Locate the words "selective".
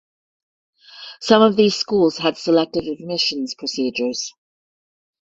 2.35-2.85